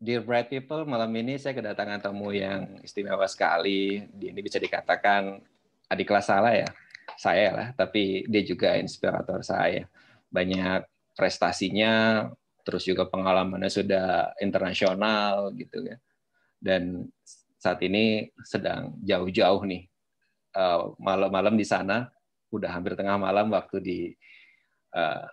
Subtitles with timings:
[0.00, 4.08] Dear Bright People, malam ini saya kedatangan tamu yang istimewa sekali.
[4.08, 5.44] Ini bisa dikatakan
[5.92, 6.64] adik kelas salah ya,
[7.20, 7.68] saya lah.
[7.76, 9.84] Tapi dia juga inspirator saya.
[10.32, 12.24] Banyak prestasinya,
[12.64, 16.00] terus juga pengalamannya sudah internasional gitu ya.
[16.56, 17.04] Dan
[17.60, 19.84] saat ini sedang jauh-jauh nih
[20.56, 22.08] eh, malam-malam di sana,
[22.48, 24.00] udah hampir tengah malam waktu di
[24.96, 25.28] uh,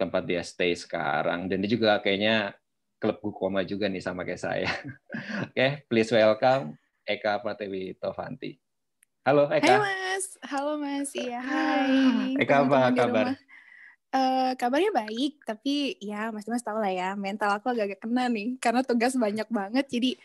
[0.00, 1.52] tempat dia stay sekarang.
[1.52, 2.56] Dan dia juga kayaknya
[3.00, 4.68] klub Gukoma juga nih sama kayak saya.
[5.48, 6.76] Oke, okay, please welcome
[7.08, 8.60] Eka Pratewi Tovanti.
[9.24, 9.64] Halo Eka.
[9.64, 12.36] Hai Mas, halo Mas, iya hai.
[12.36, 13.26] Eka apa kabar?
[14.10, 18.60] Uh, kabarnya baik, tapi ya Mas Mas tahu lah ya, mental aku agak-agak kena nih,
[18.60, 20.20] karena tugas banyak banget, jadi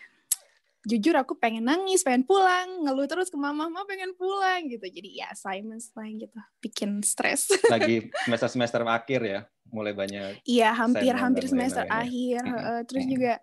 [0.86, 4.86] jujur aku pengen nangis, pengen pulang, ngeluh terus ke mama, mama pengen pulang gitu.
[4.86, 7.50] Jadi ya assignments lah gitu, bikin stres.
[7.72, 10.42] Lagi semester-semester akhir ya, mulai banyak.
[10.46, 12.42] Iya, hampir-hampir semester akhir.
[12.46, 13.42] Uh, terus juga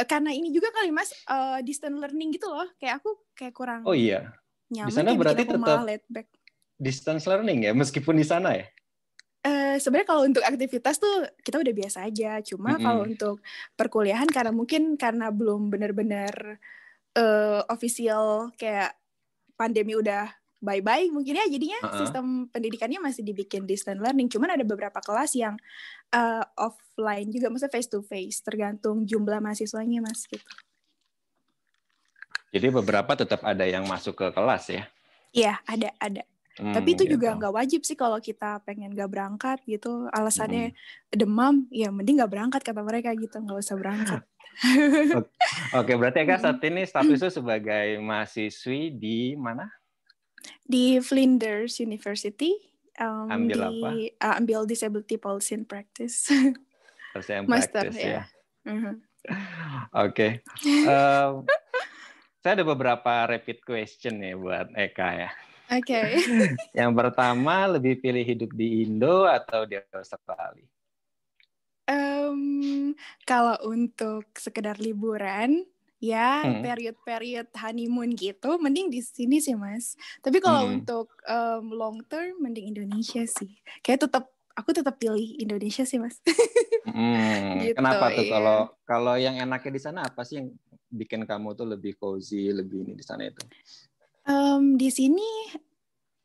[0.00, 3.82] uh, karena ini juga kali Mas uh, distance learning gitu loh, kayak aku kayak kurang.
[3.84, 4.32] Oh iya.
[4.72, 5.84] Nyaman, di sana berarti tetap
[6.80, 8.66] distance learning ya, meskipun di sana ya.
[9.44, 12.40] Uh, sebenarnya kalau untuk aktivitas tuh kita udah biasa aja.
[12.40, 12.84] Cuma mm -hmm.
[12.84, 13.36] kalau untuk
[13.76, 16.56] perkuliahan karena mungkin karena belum benar-benar
[17.14, 18.96] uh, official kayak
[19.54, 20.32] pandemi udah
[20.64, 21.98] bye-bye mungkin ya jadinya uh -uh.
[22.00, 24.32] sistem pendidikannya masih dibikin distance learning.
[24.32, 25.54] Cuman ada beberapa kelas yang
[26.16, 30.42] uh, offline juga, maksudnya face to face, tergantung jumlah mahasiswanya mas gitu.
[32.54, 34.84] Jadi beberapa tetap ada yang masuk ke kelas ya?
[35.34, 36.22] Iya ada ada.
[36.54, 37.18] Hmm, Tapi itu gitu.
[37.18, 40.06] juga nggak wajib sih kalau kita pengen nggak berangkat gitu.
[40.14, 41.18] Alasannya hmm.
[41.18, 44.22] demam, ya mending nggak berangkat kata mereka gitu, nggak usah berangkat.
[45.82, 49.66] Oke, berarti Eka saat ini statusnya sebagai mahasiswi di mana?
[50.64, 52.56] Di Flinders University.
[52.94, 53.88] Um, ambil di, apa?
[54.22, 56.30] Uh, ambil Disability Policy and Practice.
[57.14, 58.10] Policy and Master, Practice ya.
[58.10, 58.22] ya.
[58.64, 58.96] Uh -huh.
[60.04, 60.12] Oke.
[60.12, 60.30] Okay.
[60.88, 61.44] Um,
[62.44, 65.30] saya ada beberapa rapid question ya buat Eka ya.
[65.72, 65.96] Oke.
[65.96, 66.08] Okay.
[66.78, 70.68] yang pertama lebih pilih hidup di Indo atau di Australia?
[71.84, 72.92] Um,
[73.24, 75.64] kalau untuk sekedar liburan,
[76.04, 76.60] ya hmm.
[76.60, 79.96] period-period honeymoon gitu, mending di sini sih mas.
[80.20, 80.74] Tapi kalau hmm.
[80.80, 83.56] untuk um, long term, mending Indonesia sih.
[83.80, 86.20] Kayak tetap aku tetap pilih Indonesia sih mas.
[86.92, 87.64] hmm.
[87.64, 88.32] gitu, Kenapa tuh iya.
[88.36, 90.52] kalau kalau yang enaknya di sana apa sih yang
[90.92, 93.40] bikin kamu tuh lebih cozy, lebih ini di sana itu?
[94.28, 95.56] Um, di sini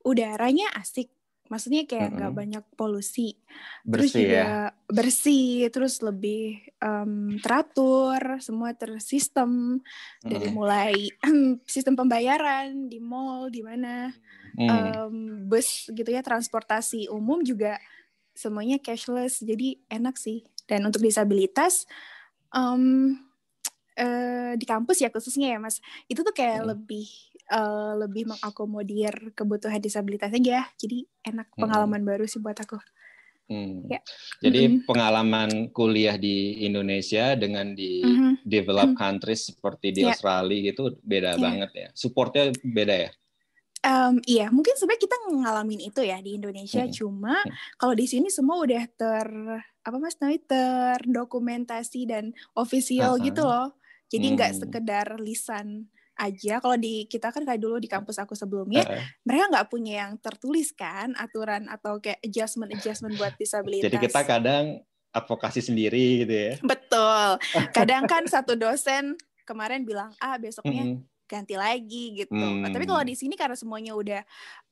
[0.04, 1.08] udaranya asik,
[1.50, 2.42] maksudnya kayak nggak mm -hmm.
[2.46, 3.34] banyak polusi,
[3.82, 4.70] bersih terus juga ya?
[4.86, 9.82] bersih, terus lebih um, teratur, semua tersistem
[10.24, 10.30] mm.
[10.30, 10.96] dari mulai
[11.74, 14.14] sistem pembayaran di mall, di mana
[14.56, 14.70] mm.
[14.70, 15.16] um,
[15.50, 17.82] bus gitu ya, transportasi umum juga
[18.38, 20.46] semuanya cashless, jadi enak sih.
[20.70, 21.90] Dan untuk disabilitas,
[22.54, 23.18] um,
[23.98, 26.68] uh, di kampus ya khususnya ya mas, itu tuh kayak mm.
[26.78, 30.70] lebih uh, lebih mengakomodir kebutuhan disabilitas aja.
[30.78, 31.60] Jadi enak hmm.
[31.60, 32.10] pengalaman hmm.
[32.10, 32.78] baru sih buat aku.
[33.50, 33.90] Hmm.
[33.90, 33.98] Ya.
[34.46, 34.86] Jadi mm-hmm.
[34.86, 38.46] pengalaman kuliah di Indonesia dengan di mm-hmm.
[38.46, 39.02] developed mm-hmm.
[39.02, 40.14] countries seperti di yeah.
[40.14, 41.42] Australia gitu beda yeah.
[41.42, 41.88] banget ya.
[41.98, 43.12] Supportnya beda ya.
[43.80, 46.86] Um, iya, mungkin sebenarnya kita ngalamin itu ya di Indonesia.
[46.86, 46.94] Hmm.
[46.94, 47.42] Cuma
[47.80, 49.28] kalau di sini semua udah ter
[49.82, 53.26] apa mas namanya terdokumentasi dan official uh-huh.
[53.26, 53.74] gitu loh.
[54.14, 54.60] Jadi nggak hmm.
[54.62, 59.46] sekedar lisan aja kalau di kita kan kayak dulu di kampus aku sebelumnya uh, mereka
[59.56, 64.84] nggak punya yang tertulis kan aturan atau kayak adjustment adjustment buat disabilitas jadi kita kadang
[65.16, 67.40] advokasi sendiri gitu ya betul
[67.78, 69.16] kadang kan satu dosen
[69.48, 71.08] kemarin bilang ah besoknya mm -hmm.
[71.26, 72.68] ganti lagi gitu mm.
[72.68, 74.22] nah, tapi kalau di sini karena semuanya udah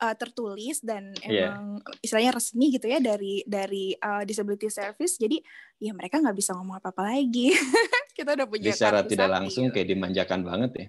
[0.03, 1.56] uh, tertulis dan iya.
[1.56, 2.03] emang yeah.
[2.06, 5.41] istilahnya resmi gitu ya dari dari uh, disability service jadi
[5.81, 7.53] ya mereka nggak bisa ngomong apa apa lagi
[8.18, 9.74] kita udah punya secara tidak langsung gitu.
[9.78, 10.88] kayak dimanjakan banget ya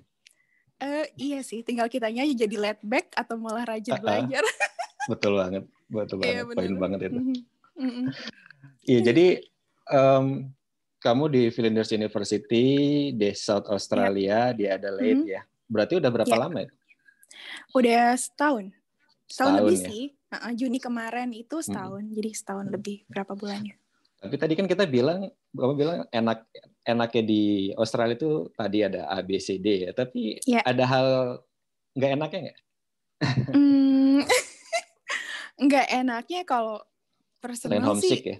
[0.78, 4.46] Uh, iya sih, tinggal kitanya aja jadi let back atau malah rajin belajar.
[5.10, 7.20] betul banget, betul iya, banget, poin banget itu.
[7.78, 8.04] Mm-hmm.
[8.86, 9.26] Iya, jadi
[9.90, 10.54] um,
[11.02, 12.66] kamu di Flinders University
[13.10, 14.56] di South Australia yeah.
[14.56, 15.34] di Adelaide mm-hmm.
[15.34, 15.42] ya.
[15.66, 16.42] Berarti udah berapa yeah.
[16.46, 16.70] lama ya?
[17.74, 18.70] Udah setahun.
[19.26, 19.86] Setahun, setahun lebih ya?
[19.90, 20.04] sih.
[20.28, 22.12] Uh, Juni kemarin itu setahun, hmm.
[22.12, 23.80] jadi setahun lebih berapa bulannya.
[24.18, 26.42] Tapi tadi kan kita bilang, kamu bilang enak
[26.82, 27.42] enaknya di
[27.78, 30.64] Australia itu tadi ada A B C D ya, tapi yeah.
[30.66, 31.08] ada hal
[31.94, 32.58] nggak enaknya nggak?
[33.54, 34.18] mm,
[35.70, 36.82] nggak enaknya kalau
[37.38, 38.34] personal homesick sih.
[38.34, 38.38] ya?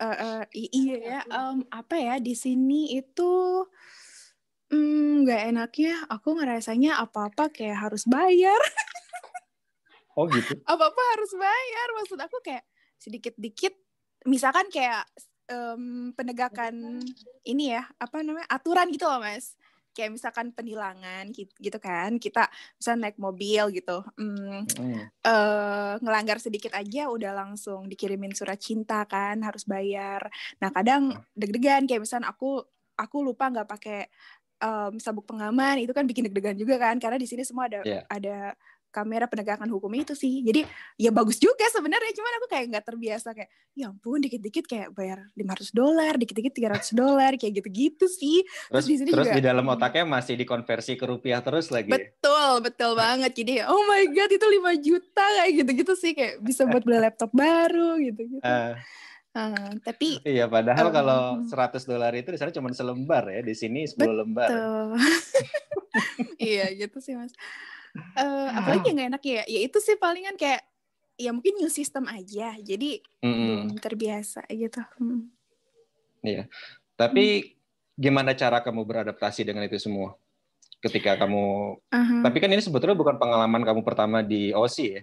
[0.00, 3.60] Uh, uh, iya ya, um, apa ya di sini itu
[4.72, 8.60] mm, nggak mm, enaknya aku ngerasanya apa-apa kayak harus bayar.
[10.16, 10.56] oh gitu?
[10.72, 12.64] Apa-apa harus bayar, maksud aku kayak
[12.96, 13.76] sedikit-dikit
[14.28, 15.04] misalkan kayak
[15.50, 17.00] um, penegakan
[17.44, 19.56] ini ya apa namanya aturan gitu loh mas
[19.90, 22.46] kayak misalkan penilangan gitu kan kita
[22.78, 25.00] bisa naik mobil gitu hmm, mm.
[25.26, 30.30] uh, ngelanggar sedikit aja udah langsung dikirimin surat cinta kan harus bayar
[30.62, 32.62] nah kadang deg-degan kayak misalnya aku
[32.94, 34.00] aku lupa nggak pakai
[34.62, 38.06] um, sabuk pengaman itu kan bikin deg-degan juga kan karena di sini semua ada yeah.
[38.06, 38.54] ada
[38.90, 40.42] kamera penegakan hukum itu sih.
[40.42, 40.66] Jadi
[40.98, 45.30] ya bagus juga sebenarnya, cuman aku kayak nggak terbiasa kayak ya ampun dikit-dikit kayak bayar
[45.38, 48.42] 500 dolar, dikit-dikit 300 dolar kayak gitu-gitu sih.
[48.44, 51.88] Terus, terus di sini terus juga, di dalam otaknya masih dikonversi ke rupiah terus lagi.
[51.88, 53.32] Betul, betul banget.
[53.32, 57.30] Jadi oh my god itu 5 juta kayak gitu-gitu sih kayak bisa buat beli laptop
[57.32, 58.44] baru gitu-gitu.
[58.44, 58.76] Uh.
[59.30, 63.54] Uh, tapi iya padahal um, kalau 100 dolar itu di sana cuma selembar ya di
[63.54, 64.14] sini 10 betul.
[64.26, 64.48] lembar.
[66.50, 67.30] iya gitu sih mas
[67.96, 70.62] uh, apalagi yang gak enak ya ya itu sih palingan kayak
[71.20, 73.60] ya mungkin new system aja jadi mm -hmm.
[73.76, 75.28] terbiasa gitu hmm.
[76.24, 76.48] iya
[76.96, 77.48] tapi hmm.
[78.00, 80.16] gimana cara kamu beradaptasi dengan itu semua
[80.80, 82.22] ketika kamu uh -huh.
[82.24, 85.02] tapi kan ini sebetulnya bukan pengalaman kamu pertama di OC ya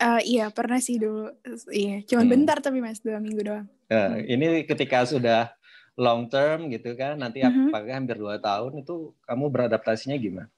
[0.00, 1.28] Uh, iya pernah sih dulu
[1.68, 2.32] iya cuman hmm.
[2.32, 5.52] bentar tapi mas dua minggu doang uh, ini ketika sudah
[5.92, 7.68] long term gitu kan nanti uh -huh.
[7.68, 10.48] apakah hampir dua tahun itu kamu beradaptasinya gimana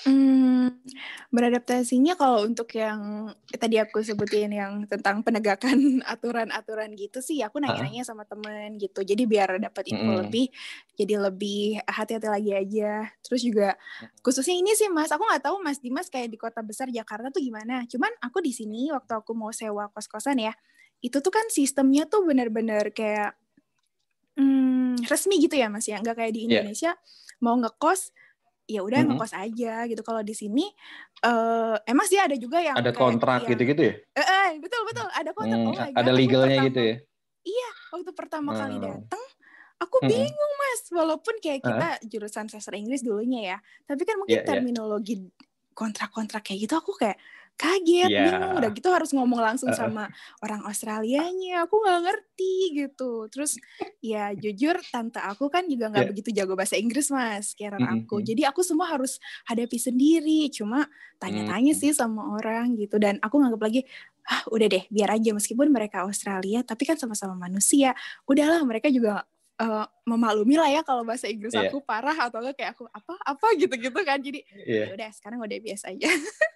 [0.00, 0.41] Hmm,
[1.32, 8.04] beradaptasinya kalau untuk yang tadi aku sebutin yang tentang penegakan aturan-aturan gitu sih, aku nanya-nanya
[8.04, 9.00] sama temen gitu.
[9.00, 10.18] Jadi biar dapat info mm.
[10.28, 10.46] lebih,
[10.92, 13.08] jadi lebih hati-hati lagi aja.
[13.24, 13.68] Terus juga
[14.20, 17.40] khususnya ini sih Mas, aku nggak tahu Mas Dimas kayak di kota besar Jakarta tuh
[17.40, 17.88] gimana.
[17.88, 20.52] Cuman aku di sini waktu aku mau sewa kos-kosan ya,
[21.00, 23.34] itu tuh kan sistemnya tuh benar-benar kayak
[24.36, 26.60] hmm, resmi gitu ya Mas ya, nggak kayak di iya.
[26.60, 27.40] Indonesia yeah.
[27.42, 28.12] mau ngekos
[28.66, 29.18] ya udah mm -hmm.
[29.18, 30.02] ngekos aja gitu.
[30.02, 30.64] Kalau di sini
[31.26, 33.94] uh, emang sih ada juga yang ada kontrak gitu-gitu ya?
[34.16, 35.58] Eh, eh, betul betul ada kontrak.
[35.58, 36.96] Hmm, oh ada legalnya gitu ya?
[37.42, 38.60] Iya, waktu pertama hmm.
[38.62, 39.22] kali datang
[39.82, 42.06] aku bingung mas, walaupun kayak kita uh.
[42.06, 44.50] jurusan sastra Inggris dulunya ya, tapi kan mungkin yeah, iya.
[44.54, 45.26] terminologi
[45.74, 47.18] kontrak-kontrak kayak gitu aku kayak
[47.62, 48.26] kaget yeah.
[48.26, 49.78] bingung udah gitu harus ngomong langsung uh.
[49.78, 50.10] sama
[50.42, 53.54] orang Australianya aku nggak ngerti gitu terus
[54.02, 56.10] ya jujur tante aku kan juga nggak yeah.
[56.10, 57.96] begitu jago bahasa Inggris mas kira mm -hmm.
[58.02, 60.90] aku jadi aku semua harus hadapi sendiri cuma
[61.22, 61.90] tanya-tanya mm -hmm.
[61.94, 63.86] sih sama orang gitu dan aku nganggap lagi
[64.26, 67.94] ah udah deh biar aja meskipun mereka Australia tapi kan sama-sama manusia
[68.26, 69.26] udahlah mereka juga
[69.58, 71.66] uh, memaklumi lah ya kalau bahasa Inggris yeah.
[71.66, 74.86] aku parah atau enggak kayak aku apa apa gitu-gitu kan jadi yeah.
[74.90, 76.06] Ya udah sekarang udah biasa aja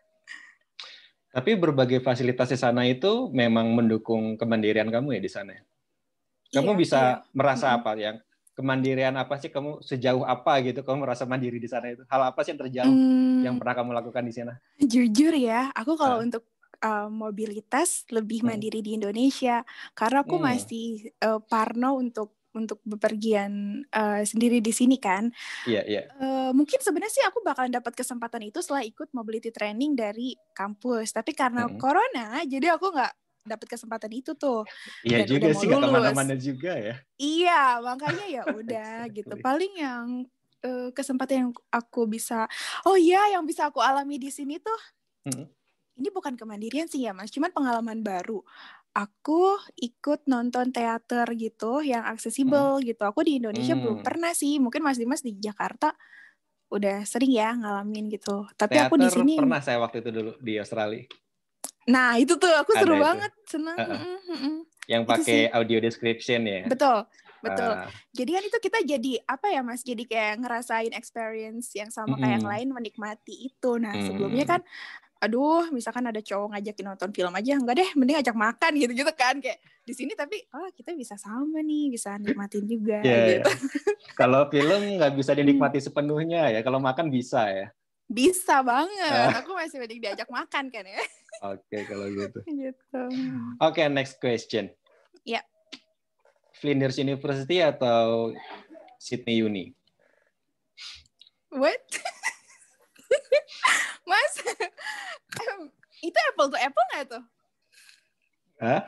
[1.37, 5.53] Tapi berbagai fasilitas di sana itu memang mendukung kemandirian kamu ya di sana.
[6.49, 7.29] Kamu iya, bisa iya.
[7.37, 8.17] merasa apa yang
[8.57, 12.09] kemandirian apa sih kamu sejauh apa gitu kamu merasa mandiri di sana itu?
[12.09, 14.57] Hal apa sih yang terjauh hmm, yang pernah kamu lakukan di sana?
[14.81, 16.25] Jujur ya, aku kalau uh.
[16.25, 16.49] untuk
[16.81, 18.49] uh, mobilitas lebih hmm.
[18.49, 19.61] mandiri di Indonesia
[19.93, 20.45] karena aku hmm.
[20.45, 25.29] masih uh, parno untuk untuk bepergian uh, sendiri di sini kan.
[25.69, 26.03] Iya, yeah, iya.
[26.03, 26.05] Yeah.
[26.17, 31.13] Uh, mungkin sebenarnya sih aku bakalan dapat kesempatan itu setelah ikut mobility training dari kampus.
[31.13, 31.81] Tapi karena mm -hmm.
[31.81, 33.13] corona, jadi aku nggak
[33.47, 34.67] dapat kesempatan itu tuh.
[35.07, 36.95] Iya juga sih nggak ke mana-mana juga ya.
[37.21, 39.35] Iya, makanya ya udah gitu.
[39.39, 40.07] Paling yang
[40.67, 42.51] uh, kesempatan yang aku bisa,
[42.89, 44.81] oh iya yang bisa aku alami di sini tuh.
[45.29, 45.47] Mm -hmm.
[45.97, 48.45] Ini bukan kemandirian sih ya mas, cuman pengalaman baru
[48.97, 52.85] aku ikut nonton teater gitu yang aksesibel hmm.
[52.89, 53.03] gitu.
[53.05, 53.83] Aku di Indonesia hmm.
[53.85, 54.57] belum pernah sih.
[54.57, 55.93] Mungkin Mas Dimas di Jakarta
[56.73, 58.49] udah sering ya ngalamin gitu.
[58.57, 61.05] Tapi teater aku di sini pernah saya waktu itu dulu di Australia.
[61.87, 63.05] Nah, itu tuh aku Ada seru itu.
[63.05, 63.79] banget, senang.
[63.79, 63.95] Uh
[64.27, 64.57] -uh.
[64.91, 66.67] Yang pakai audio description ya.
[66.67, 67.07] Betul.
[67.47, 67.73] Betul.
[67.79, 67.91] Uh.
[68.11, 69.87] Jadi kan itu kita jadi apa ya Mas?
[69.87, 72.23] Jadi kayak ngerasain experience yang sama mm -hmm.
[72.27, 73.79] kayak yang lain menikmati itu.
[73.79, 74.07] Nah, mm -hmm.
[74.11, 74.61] sebelumnya kan
[75.27, 79.13] aduh misalkan ada cowok ngajakin nonton film aja enggak deh mending ajak makan gitu gitu
[79.19, 83.51] kan kayak di sini tapi oh kita bisa sama nih bisa nikmatin juga yeah, gitu.
[83.51, 83.59] Yeah.
[84.15, 87.67] kalau film nggak bisa dinikmati sepenuhnya ya kalau makan bisa ya
[88.07, 89.43] bisa banget uh.
[89.43, 91.03] aku masih mending diajak makan kan ya
[91.43, 93.03] oke okay, kalau gitu gitu
[93.59, 94.71] oke okay, next question
[95.27, 95.45] ya yeah.
[96.57, 98.31] Flinders University atau
[99.03, 99.75] Sydney Uni
[101.51, 101.83] what
[104.07, 104.33] Mas,
[106.09, 107.25] itu apple to apple nggak tuh?
[108.63, 108.83] Hah?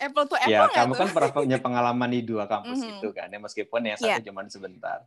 [0.00, 1.00] Apple to ya, apple Ya, kamu tuh?
[1.02, 2.98] kan pernah punya pengalaman di dua kampus mm -hmm.
[3.02, 4.22] itu kan, ya meskipun yang satu yeah.
[4.22, 4.98] cuma sebentar.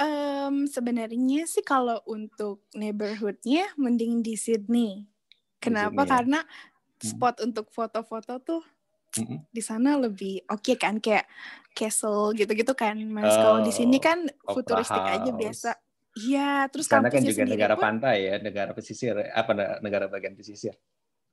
[0.00, 5.04] Um, sebenarnya sih kalau untuk neighborhoodnya mending di Sydney.
[5.60, 5.92] Kenapa?
[5.92, 6.12] Sydney, ya?
[6.16, 6.40] Karena
[7.00, 7.46] spot hmm.
[7.52, 8.62] untuk foto-foto tuh
[9.16, 9.48] hmm.
[9.52, 11.28] di sana lebih oke okay kan kayak
[11.76, 13.28] castle gitu-gitu kan mas.
[13.28, 15.70] Oh, kalau di sini kan futuristik aja biasa.
[16.18, 20.74] Iya, terus karena kan juga negara pun, pantai ya, negara pesisir, apa negara bagian pesisir.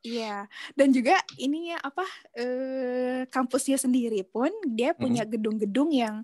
[0.06, 0.46] Iya,
[0.78, 2.06] dan juga ini ya apa
[2.38, 6.22] eh, kampusnya sendiri pun dia punya gedung-gedung yang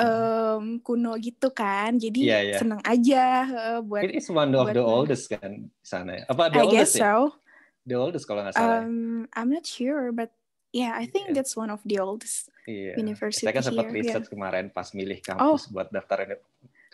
[0.00, 2.60] um, kuno gitu kan, jadi yeah, yeah.
[2.64, 4.08] seneng aja uh, buat.
[4.08, 6.24] It is one of the oldest kan sana.
[6.24, 6.32] Ya?
[6.32, 7.04] Apa the I oldest guess ya?
[7.04, 7.36] so.
[7.82, 8.86] The oldest kalau nggak salah.
[8.86, 10.30] Um, I'm not sure, but
[10.72, 11.42] yeah, I think yeah.
[11.42, 12.96] that's one of the oldest yeah.
[12.96, 13.44] university.
[13.44, 14.30] Saya kan sempat riset yeah.
[14.30, 15.70] kemarin pas milih kampus oh.
[15.74, 16.40] buat daftar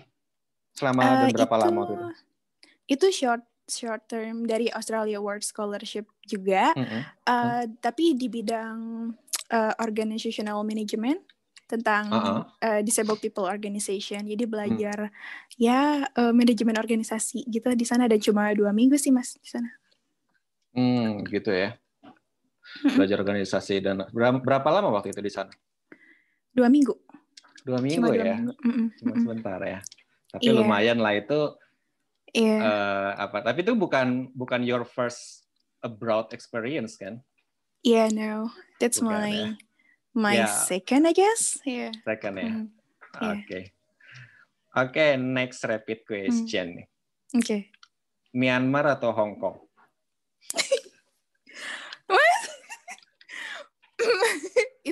[0.74, 2.06] Selama uh, berapa itu, lama waktu itu?
[2.98, 7.02] Itu short short term dari Australia World Scholarship juga, mm -hmm.
[7.30, 9.10] uh, tapi di bidang
[9.54, 11.22] uh, organizational management
[11.70, 12.42] tentang uh -uh.
[12.60, 14.28] Uh, disabled people organization.
[14.28, 15.56] Jadi belajar mm.
[15.56, 19.72] ya uh, manajemen organisasi gitu di sana dan cuma dua minggu sih mas di sana.
[20.72, 21.76] Hmm, gitu ya.
[22.80, 25.52] Belajar organisasi dan berapa, lama waktu itu di sana?
[26.52, 26.96] Dua minggu.
[27.62, 28.36] Dua minggu cuma ya.
[28.40, 28.92] Dua minggu.
[28.98, 29.80] Cuma sebentar ya.
[30.32, 30.56] Tapi yeah.
[30.56, 31.40] lumayan lah itu.
[32.32, 32.60] Yeah.
[32.64, 33.44] Uh, apa?
[33.44, 35.44] Tapi itu bukan bukan your first
[35.84, 37.20] abroad experience kan?
[37.84, 38.48] Yeah, no.
[38.80, 39.48] That's bukan, my ya?
[40.16, 40.48] my yeah.
[40.48, 41.60] second, I guess.
[41.66, 41.92] Yeah.
[42.06, 42.48] Second ya.
[42.48, 42.66] Mm.
[43.20, 43.32] Yeah.
[43.36, 43.44] Oke.
[43.44, 43.64] Okay.
[44.72, 46.76] Oke, okay, next rapid question mm.
[46.80, 46.86] nih.
[47.36, 47.44] Oke.
[47.44, 47.60] Okay.
[48.32, 49.60] Myanmar atau Hong Kong?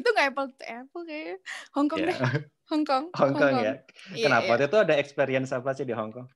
[0.00, 1.38] Itu nggak apple to apple kayak
[1.76, 2.10] Hong Kong yeah.
[2.10, 2.18] deh
[2.72, 3.76] Hong Kong Hong Kong, ya yeah,
[4.26, 4.66] kenapa yeah.
[4.66, 6.28] itu ada experience apa sih di Hong Kong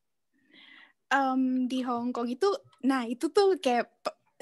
[1.10, 2.48] um, di Hong Kong itu
[2.84, 3.88] nah itu tuh kayak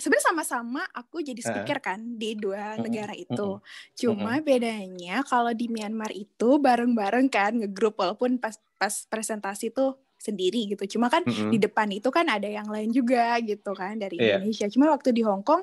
[0.02, 1.85] sebenarnya sama-sama aku jadi speaker uh.
[1.85, 3.61] kan di dua negara itu.
[3.95, 10.71] Cuma bedanya kalau di Myanmar itu bareng-bareng kan ngegrup walaupun pas pas presentasi tuh sendiri
[10.75, 10.99] gitu.
[10.99, 14.38] Cuma kan di depan itu kan ada yang lain juga gitu kan dari yeah.
[14.41, 14.67] Indonesia.
[14.73, 15.62] Cuma waktu di Hong Kong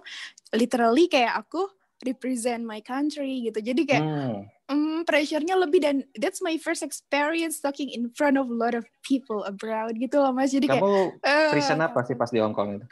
[0.53, 1.65] literally kayak aku
[2.03, 3.59] represent my country gitu.
[3.59, 4.39] Jadi kayak hmm.
[4.71, 8.87] um, pressure-nya lebih dan that's my first experience talking in front of a lot of
[9.03, 10.55] people abroad gitu loh Mas.
[10.55, 12.87] Jadi Kamu kayak present uh, apa sih pas di Hong Kong itu?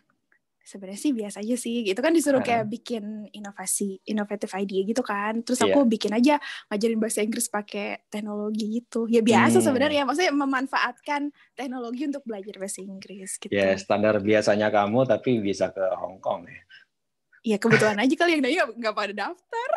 [0.67, 1.87] Sebenarnya sih biasa aja sih.
[1.87, 5.39] Gitu kan disuruh kayak bikin inovasi, inovatif idea gitu kan.
[5.39, 5.87] Terus aku yeah.
[5.87, 6.35] bikin aja
[6.67, 9.07] ngajarin bahasa Inggris pakai teknologi gitu.
[9.07, 9.65] Ya biasa hmm.
[9.71, 13.55] sebenarnya maksudnya memanfaatkan teknologi untuk belajar bahasa Inggris gitu.
[13.55, 16.59] Ya, yeah, standar biasanya kamu tapi bisa ke Hong Kong ya
[17.47, 19.69] ya kebetulan aja kali yang nanya nggak pada daftar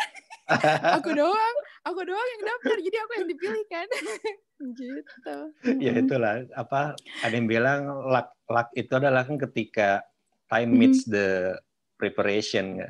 [0.98, 3.88] aku doang aku doang yang daftar jadi aku yang dipilih kan
[4.82, 5.36] gitu
[5.78, 10.02] ya itulah apa ada yang bilang luck luck itu adalah kan ketika
[10.50, 11.54] time meets the
[11.94, 12.88] preparation ya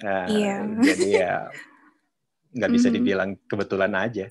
[0.00, 0.60] nah, yeah.
[0.80, 1.34] jadi ya
[2.56, 3.04] nggak bisa mm-hmm.
[3.04, 4.26] dibilang kebetulan aja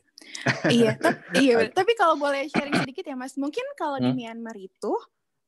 [0.74, 0.98] iya
[1.44, 4.10] iya tapi kalau boleh sharing sedikit ya mas mungkin kalau hmm?
[4.10, 4.94] di Myanmar itu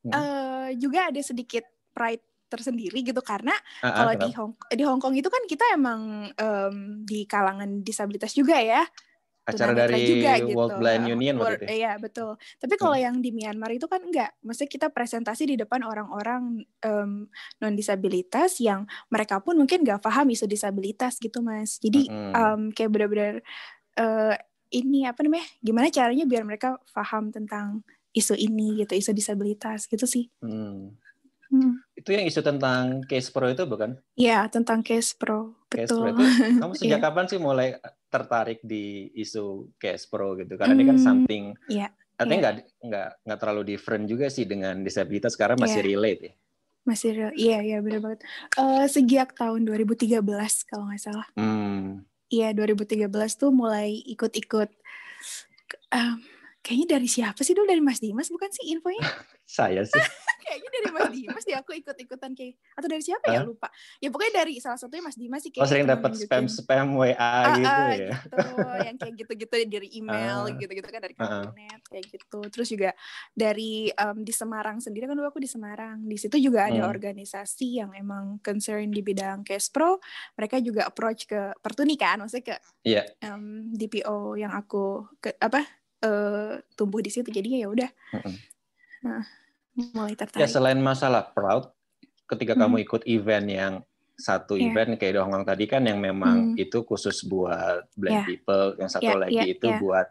[0.05, 0.13] hmm?
[0.13, 1.65] uh, juga ada sedikit
[1.97, 6.31] pride tersendiri gitu karena uh, kalau di Hong di Hong Kong itu kan kita emang
[6.31, 8.87] um, di kalangan disabilitas juga ya
[9.47, 10.59] acara dari juga, gitu.
[10.59, 11.79] World Blind Union World, waktu itu.
[11.79, 12.35] Iya, betul.
[12.59, 13.05] Tapi kalau hmm.
[13.07, 14.35] yang di Myanmar itu kan enggak.
[14.43, 17.11] Maksudnya kita presentasi di depan orang-orang um,
[17.63, 21.79] non disabilitas yang mereka pun mungkin nggak paham isu disabilitas gitu, Mas.
[21.79, 22.33] Jadi hmm.
[22.35, 23.33] um, kayak benar-benar
[23.95, 24.35] uh,
[24.75, 25.47] ini apa namanya?
[25.63, 30.27] Gimana caranya biar mereka paham tentang isu ini gitu, isu disabilitas gitu sih.
[30.43, 30.91] Hmm.
[31.47, 31.79] Hmm.
[31.95, 33.95] Itu yang isu tentang case pro itu bukan?
[34.19, 35.55] Iya, tentang case pro.
[35.71, 35.99] Case Betul.
[35.99, 36.23] pro itu,
[36.59, 37.05] kamu sejak yeah.
[37.07, 37.67] kapan sih mulai
[38.11, 40.59] tertarik di isu case pro gitu?
[40.59, 41.91] Karena mm, ini kan hmm, something, yeah.
[42.19, 42.85] artinya nggak yeah.
[42.87, 45.89] nggak nggak terlalu different juga sih dengan disabilitas karena masih yeah.
[45.91, 46.33] relate ya.
[46.87, 48.23] Masih real, iya iya benar banget.
[48.55, 50.23] Uh, sejak tahun 2013
[50.71, 51.27] kalau nggak salah.
[51.35, 52.07] Hmm.
[52.31, 54.71] Iya 2013 tuh mulai ikut-ikut.
[55.91, 56.23] Um,
[56.67, 58.99] kayaknya dari siapa sih dulu dari Mas Dimas bukan sih infonya?
[59.47, 59.95] Saya sih.
[60.47, 63.71] kayaknya dari Mas Dimas deh aku ikut-ikutan kayak atau dari siapa ya lupa.
[64.03, 65.63] Ya pokoknya dari salah satunya Mas Dimas sih kayak.
[65.63, 68.11] Oh sering dapat spam spam WA ah, gitu ah, ya.
[68.11, 70.55] Gitu, yang kayak gitu-gitu dari email ah.
[70.59, 71.87] gitu-gitu kan dari kabinet uh.
[71.87, 72.39] kayak gitu.
[72.51, 72.89] Terus juga
[73.31, 76.03] dari um, di Semarang sendiri kan dulu aku di Semarang.
[76.03, 76.91] Di situ juga ada hmm.
[76.91, 80.03] organisasi yang emang concern di bidang cash pro.
[80.35, 83.07] Mereka juga approach ke Pertuni kan, maksudnya ke yeah.
[83.23, 87.29] um, DPO yang aku ke apa uh, tumbuh di situ.
[87.29, 87.89] Jadinya ya udah.
[88.17, 88.35] -uh.
[89.05, 89.23] Nah,
[89.77, 90.41] mulai ya, tertarik.
[90.43, 91.69] Ya selain masalah proud,
[92.25, 92.61] ketika hmm.
[92.65, 93.73] kamu ikut event yang
[94.17, 94.73] satu yeah.
[94.73, 96.63] event kayak Hong Kong tadi kan yang memang hmm.
[96.63, 98.25] itu khusus buat blind yeah.
[98.25, 99.77] people, yang satu yeah, lagi yeah, itu yeah.
[99.77, 100.07] buat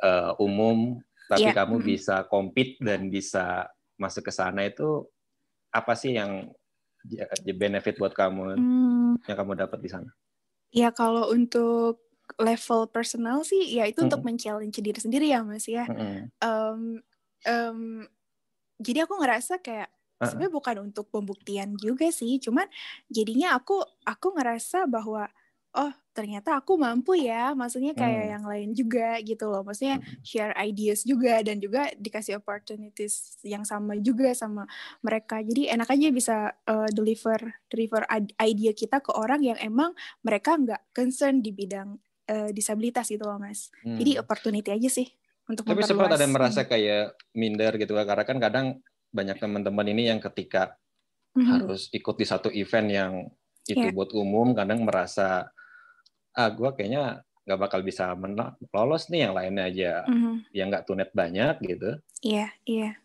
[0.00, 1.56] uh, umum, tapi yeah.
[1.56, 1.84] kamu hmm.
[1.84, 3.68] bisa compete dan bisa
[4.00, 5.04] masuk ke sana itu
[5.68, 6.48] apa sih yang
[7.44, 9.28] benefit buat kamu hmm.
[9.28, 10.08] yang kamu dapat di sana?
[10.72, 12.07] Ya kalau untuk
[12.38, 14.08] level personal sih ya itu -hmm.
[14.08, 15.84] untuk men-challenge diri sendiri ya Mas ya.
[15.84, 16.30] -hmm.
[16.40, 16.80] um,
[17.44, 17.80] um,
[18.78, 20.26] jadi aku ngerasa kayak uh-uh.
[20.30, 22.66] sebenarnya bukan untuk pembuktian juga sih cuman
[23.10, 25.26] jadinya aku aku ngerasa bahwa
[25.76, 28.32] oh ternyata aku mampu ya maksudnya kayak hmm.
[28.34, 30.24] yang lain juga gitu loh maksudnya hmm.
[30.26, 34.66] share ideas juga dan juga dikasih opportunities yang sama juga sama
[35.04, 37.38] mereka jadi enak aja bisa uh, deliver
[37.70, 38.02] deliver
[38.42, 43.40] idea kita ke orang yang emang mereka nggak concern di bidang uh, disabilitas gitu loh
[43.40, 43.98] mas hmm.
[43.98, 45.08] jadi opportunity aja sih
[45.48, 48.66] untuk tapi sempat ada merasa kayak minder gitu karena kan kadang
[49.08, 50.76] banyak teman-teman ini yang ketika
[51.32, 51.48] mm -hmm.
[51.48, 53.12] harus ikut di satu event yang
[53.64, 53.92] itu yeah.
[53.92, 55.48] buat umum kadang merasa
[56.36, 60.34] ah gue kayaknya nggak bakal bisa menang, lolos nih yang lainnya aja mm-hmm.
[60.52, 61.90] yang nggak tunet banyak gitu.
[62.20, 63.00] Iya iya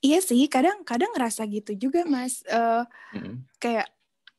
[0.00, 3.34] iya sih kadang kadang ngerasa gitu juga mas uh, mm-hmm.
[3.60, 3.86] kayak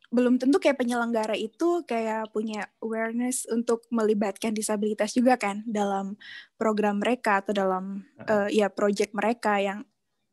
[0.10, 6.18] belum tentu kayak penyelenggara itu kayak punya awareness untuk melibatkan disabilitas juga kan dalam
[6.58, 9.86] program mereka atau dalam uh, ya project mereka yang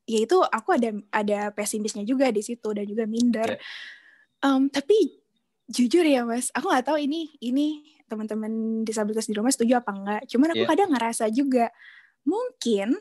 [0.09, 3.61] ya itu aku ada ada pesimisnya juga di situ dan juga minder.
[3.61, 4.49] Yeah.
[4.49, 5.27] Um, tapi
[5.67, 10.23] jujur ya mas aku nggak tahu ini ini teman-teman disabilitas di rumah setuju apa enggak
[10.31, 10.71] cuman aku yeah.
[10.71, 11.75] kadang ngerasa juga
[12.23, 12.95] mungkin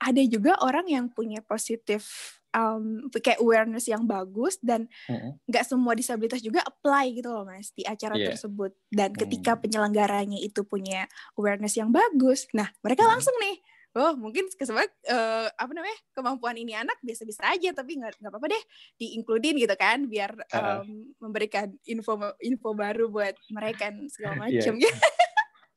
[0.00, 5.66] ada juga orang yang punya positif um, kayak awareness yang bagus dan nggak mm -hmm.
[5.66, 8.32] semua disabilitas juga apply gitu loh mas di acara yeah.
[8.32, 9.60] tersebut dan ketika mm.
[9.66, 13.10] penyelenggaranya itu punya awareness yang bagus nah mereka mm.
[13.16, 13.56] langsung nih
[13.98, 18.52] oh mungkin kesempatan uh, apa namanya kemampuan ini anak biasa-biasa aja tapi nggak nggak apa-apa
[18.52, 18.62] deh
[19.00, 20.82] diinkludin gitu kan biar um, uh.
[21.18, 24.62] memberikan info info baru buat mereka segala iya.
[24.62, 24.96] macam yeah.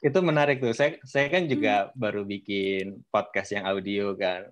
[0.12, 1.92] itu menarik tuh saya saya kan juga hmm.
[1.98, 4.50] baru bikin podcast yang audio kan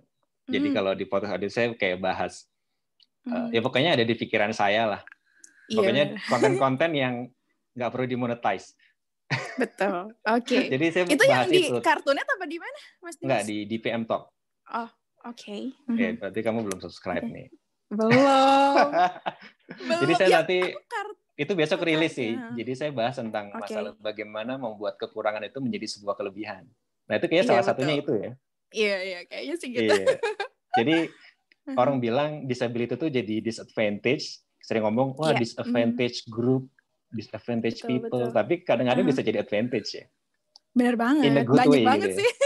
[0.50, 2.50] jadi kalau di podcast audio saya kayak bahas
[3.30, 5.02] uh, ya pokoknya ada di pikiran saya lah
[5.70, 7.14] iya, pokoknya konten-konten yang
[7.78, 8.74] nggak perlu dimonetize
[9.60, 10.16] Betul.
[10.26, 10.42] Oke.
[10.42, 10.64] Okay.
[10.74, 11.80] Jadi saya itu yang di itu.
[11.84, 13.26] kartunet apa di mana, Mas Dimas?
[13.30, 14.34] Enggak, di di PM Talk.
[14.74, 14.90] Oh,
[15.30, 15.38] oke.
[15.38, 15.64] Okay.
[15.86, 16.18] Oke, okay, mhm.
[16.18, 17.36] berarti kamu belum subscribe okay.
[17.36, 17.48] nih.
[17.94, 18.10] Belum.
[19.86, 20.00] belum.
[20.02, 20.58] Jadi saya ya, nanti
[21.40, 22.34] itu besok rilis sih.
[22.34, 22.64] Ya.
[22.64, 23.62] Jadi saya bahas tentang okay.
[23.70, 26.66] masalah bagaimana membuat kekurangan itu menjadi sebuah kelebihan.
[27.10, 27.74] Nah, itu kayaknya iya, salah betul.
[27.74, 28.32] satunya itu ya.
[28.70, 29.94] Iya, iya, kayaknya sih gitu.
[29.94, 30.06] Iya.
[30.78, 31.76] Jadi mhm.
[31.78, 35.42] orang bilang disability itu jadi disadvantage, sering ngomong wah yeah.
[35.42, 36.30] disadvantage mm.
[36.30, 36.70] group
[37.10, 38.36] disadvantage betul, people, betul.
[38.38, 39.10] tapi kadang-kadang uh.
[39.10, 40.06] bisa jadi advantage ya.
[40.70, 42.26] Bener banget, banyak way, banget gitu ya.
[42.26, 42.34] sih.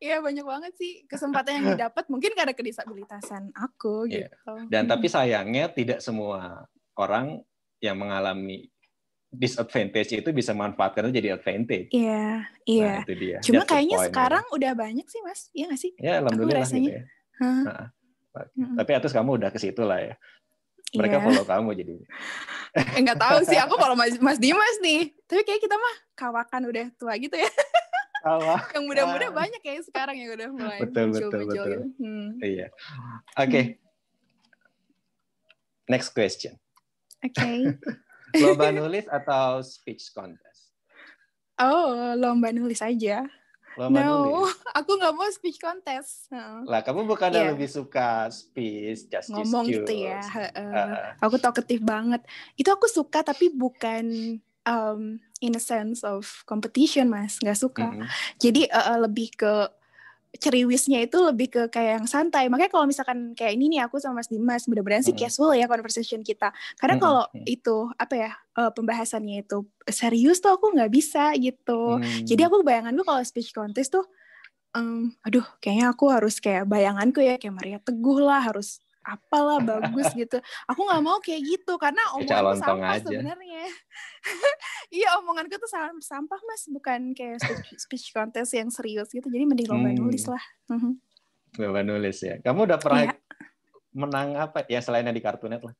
[0.00, 4.32] Iya banyak banget sih kesempatan yang didapat mungkin karena kedisabilitasan aku yeah.
[4.32, 4.52] gitu.
[4.72, 4.92] Dan hmm.
[4.96, 6.64] tapi sayangnya tidak semua
[6.96, 7.44] orang
[7.84, 8.72] yang mengalami
[9.28, 11.92] disadvantage itu bisa manfaatkan jadi advantage.
[11.92, 12.92] Iya, iya.
[12.96, 13.38] Nah, itu dia.
[13.44, 15.92] Cuma Just kayaknya sekarang udah banyak sih mas, iya nggak sih?
[16.00, 17.04] Ya alhamdulillah gitu ya.
[17.40, 17.64] Huh?
[17.64, 17.86] Nah,
[18.54, 18.76] hmm.
[18.76, 20.14] Tapi atas kamu udah ke situ lah ya.
[20.92, 21.24] Mereka yeah.
[21.24, 21.94] follow kamu jadi.
[23.00, 25.10] Enggak tahu sih, aku kalau Mas, Mas Dimas nih.
[25.26, 27.48] Tapi kayak kita mah kawakan udah tua gitu ya.
[28.20, 28.70] Kawakan.
[28.76, 31.66] yang muda-muda banyak kayak sekarang yang udah mulai betul, muncul, betul, muncul betul.
[31.66, 31.80] Gitu.
[32.04, 32.28] Hmm.
[32.44, 32.66] Iya.
[32.68, 33.48] Oke.
[33.48, 33.64] Okay.
[33.64, 33.78] Hmm.
[35.90, 36.54] Next question.
[37.24, 37.34] Oke.
[37.34, 37.58] Okay.
[38.38, 40.70] lomba nulis atau speech contest?
[41.58, 43.26] Oh, lomba nulis aja.
[43.78, 44.58] Lomba no, nulis.
[44.78, 46.26] aku nggak mau speech contest.
[46.66, 47.54] Lah, kamu bukan yeah.
[47.54, 50.22] lebih suka speech, just ngomong gitu ya.
[50.26, 50.88] Uh, uh.
[51.22, 52.22] Aku talkative banget.
[52.58, 57.38] Itu aku suka tapi bukan um, in a sense of competition, mas.
[57.38, 57.86] Nggak suka.
[57.88, 58.08] Mm -hmm.
[58.42, 59.79] Jadi uh, lebih ke
[60.30, 62.46] ceriwisnya itu lebih ke kayak yang santai.
[62.46, 66.22] Makanya kalau misalkan kayak ini nih aku sama Mas Dimas, mudah-mudahan sih casual ya conversation
[66.22, 66.54] kita.
[66.78, 71.98] Karena kalau itu apa ya uh, pembahasannya itu serius tuh aku nggak bisa gitu.
[71.98, 72.22] Hmm.
[72.22, 74.06] Jadi aku bayangan gue kalau speech contest tuh,
[74.78, 80.12] um, aduh kayaknya aku harus kayak bayanganku ya kayak Maria Teguh lah harus apalah bagus
[80.20, 80.38] gitu.
[80.68, 83.64] Aku nggak mau kayak gitu karena omonganku sampah sebenarnya.
[84.96, 87.40] iya omonganku tuh sampah mas, bukan kayak
[87.76, 89.26] speech, contest yang serius gitu.
[89.26, 90.00] Jadi mending lomba hmm.
[90.00, 90.42] nulis lah.
[90.68, 90.92] Mhm.
[91.60, 92.38] Lomba nulis ya.
[92.44, 93.14] Kamu udah pernah ya.
[93.96, 94.64] menang apa?
[94.68, 95.74] Ya selain di kartunet lah.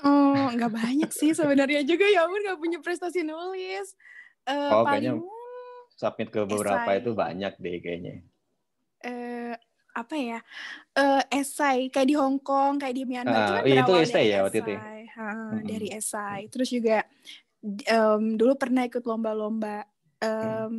[0.00, 3.92] Oh, nggak banyak sih sebenarnya juga ya ampun nggak punya prestasi nulis.
[4.42, 5.40] Uh, oh, paling kayaknya
[6.02, 6.98] submit ke beberapa SI.
[7.04, 8.14] itu banyak deh kayaknya.
[9.02, 9.54] Uh,
[9.92, 10.38] apa ya
[10.96, 14.38] uh, esai kayak di Hong Kong kayak di Myanmar uh, itu kan itu esai ya
[14.40, 14.80] waktu itu ya?
[15.12, 15.64] ha, hmm.
[15.68, 17.04] dari esai terus juga
[17.92, 19.84] um, dulu pernah ikut lomba-lomba
[20.24, 20.76] um, hmm.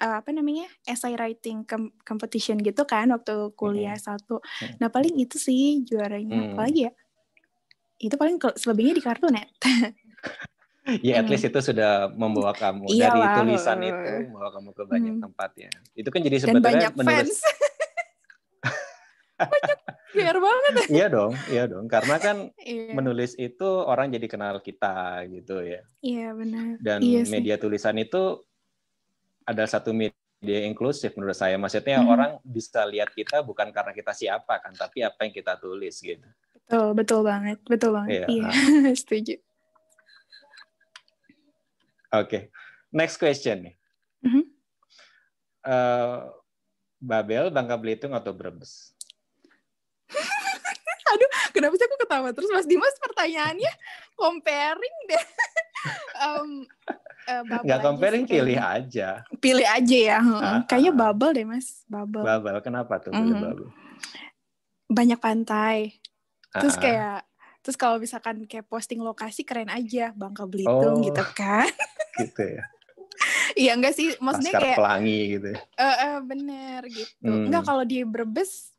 [0.00, 1.68] uh, apa namanya esai writing
[2.00, 4.06] competition gitu kan waktu kuliah hmm.
[4.08, 4.80] satu hmm.
[4.80, 6.52] nah paling itu sih juaranya hmm.
[6.56, 6.92] apalagi ya
[7.96, 9.48] itu paling selebihnya di kartunet
[11.02, 13.10] Ya, at least itu sudah membawa kamu Iyalah.
[13.10, 15.24] dari tulisan itu membawa kamu ke banyak hmm.
[15.26, 15.70] tempat ya.
[15.98, 17.65] Itu kan jadi sebenarnya menulis banyak
[20.16, 22.92] biar banget iya dong iya dong karena kan iya.
[22.96, 28.40] menulis itu orang jadi kenal kita gitu ya iya benar dan iya media tulisan itu
[29.44, 32.08] ada satu media inklusif menurut saya maksudnya hmm.
[32.08, 36.24] orang bisa lihat kita bukan karena kita siapa kan tapi apa yang kita tulis gitu
[36.56, 38.50] betul betul banget betul banget iya, iya.
[39.00, 39.36] setuju
[42.22, 42.48] okay.
[42.92, 43.74] next question nih.
[44.24, 44.44] Mm -hmm.
[45.68, 46.32] uh,
[46.96, 48.95] Babel, Bangka Belitung atau Brebes?
[51.16, 53.72] Aduh, kenapa sih aku ketawa terus Mas Dimas pertanyaannya
[54.12, 55.24] comparing deh.
[56.24, 56.50] um,
[57.24, 59.24] uh, Nggak comparing, sih, pilih aja.
[59.40, 60.18] Pilih aja ya.
[60.20, 62.24] Uh, Kayaknya bubble deh Mas, bubble.
[62.24, 63.40] Bubble, kenapa tuh mm -hmm.
[63.40, 63.70] bubble?
[64.92, 65.96] Banyak pantai.
[66.52, 67.18] Terus uh kayak
[67.66, 71.66] terus kalau misalkan kayak posting lokasi keren aja Bangka Belitung oh, gitu kan.
[72.22, 72.64] gitu ya.
[73.56, 75.50] Iya enggak sih, maksudnya Laskar kayak pelangi gitu.
[75.56, 77.10] Eh uh, uh, bener gitu.
[77.24, 77.48] Hmm.
[77.48, 78.75] Enggak kalau di Brebes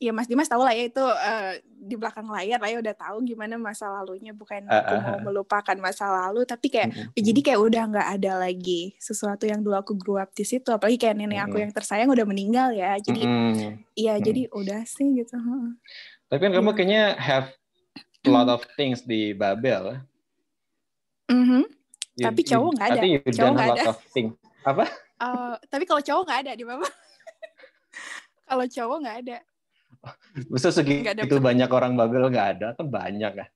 [0.00, 3.20] ya Mas Dimas tahu lah ya itu uh, di belakang layar lah ya udah tahu
[3.20, 4.32] gimana masa lalunya.
[4.32, 8.08] Bukan uh, aku mau melupakan masa lalu tapi kayak uh, uh, jadi kayak udah nggak
[8.16, 10.72] ada lagi sesuatu yang dulu aku grew up di situ.
[10.72, 13.22] Apalagi kayak nenek aku yang tersayang udah meninggal ya jadi
[13.92, 15.36] iya uh, jadi udah sih gitu
[16.30, 16.76] tapi kan kamu iya.
[16.78, 17.46] kayaknya have
[18.22, 19.98] a lot of things di Babel.
[21.26, 21.64] Mm -hmm.
[22.14, 23.02] you, tapi cowok nggak ada.
[23.34, 23.84] cowok nggak ada.
[24.62, 24.84] apa?
[25.18, 26.86] Uh, tapi kalau cowok nggak ada di Babel.
[28.50, 29.36] Kalau cowok nggak ada
[30.48, 32.68] Masa segitu banyak orang Babel nggak ada?
[32.76, 33.48] Kan banyak kan?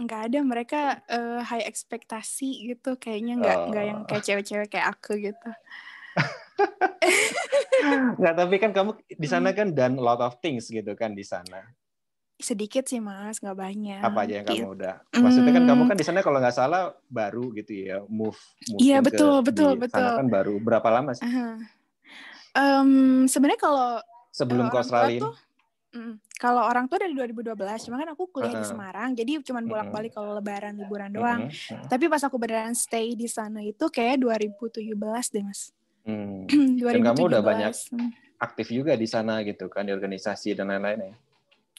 [0.00, 2.96] Nggak ada, mereka uh, high ekspektasi gitu.
[2.96, 3.66] Kayaknya nggak oh.
[3.68, 5.50] nggak yang kayak cewek-cewek kayak aku gitu.
[8.20, 9.56] nggak, tapi kan kamu di sana hmm.
[9.56, 11.68] kan dan lot of things gitu kan di sana.
[12.42, 14.02] Sedikit sih mas, nggak banyak.
[14.02, 14.74] Apa aja yang kamu gitu.
[14.80, 14.94] udah?
[15.14, 18.40] Maksudnya kan kamu kan di sana kalau nggak salah baru gitu ya, move.
[18.80, 20.00] Iya betul betul betul.
[20.00, 21.22] Sana kan baru berapa lama sih?
[21.22, 21.54] Uh -huh.
[22.58, 22.90] um,
[23.30, 25.36] Sebenarnya kalau sebelum ke Australia tuh,
[25.92, 27.52] mm, kalau orang tua dari 2012
[27.84, 31.40] cuma kan aku kuliah uh, di Semarang jadi cuma bolak-balik kalau lebaran liburan doang.
[31.46, 34.96] uh, uh, tapi pas aku beneran stay di sana itu kayak 2017
[35.36, 35.70] deh mas.
[36.02, 36.48] Hmm.
[36.48, 36.88] 2017.
[36.96, 37.72] dan kamu udah banyak
[38.42, 41.14] aktif juga di sana gitu kan di organisasi dan lain-lain ya?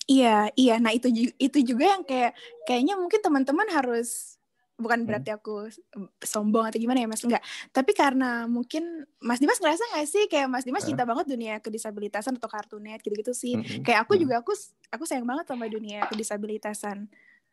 [0.03, 0.75] Iya, iya.
[0.83, 1.07] Nah itu
[1.39, 2.35] itu juga yang kayak
[2.67, 4.35] kayaknya mungkin teman-teman harus
[4.83, 5.07] bukan hmm.
[5.07, 5.71] berarti aku
[6.19, 7.41] sombong atau gimana ya mas enggak
[7.71, 12.35] tapi karena mungkin mas Dimas ngerasa nggak sih kayak mas Dimas cinta banget dunia kedisabilitasan
[12.35, 13.87] atau kartunet gitu-gitu sih hmm.
[13.87, 14.21] kayak aku hmm.
[14.27, 14.51] juga aku
[14.91, 17.07] aku sayang banget sama dunia kedisabilitasan